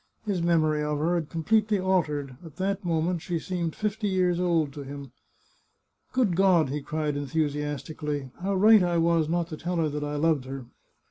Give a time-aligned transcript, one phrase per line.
[0.25, 4.73] His memory of her had completely altered; at that moment she seemed fifty years old
[4.73, 5.11] to him."
[6.11, 10.15] Grood God!" he cried enthusiastically," how right I was not to tell her that I
[10.15, 10.65] loved her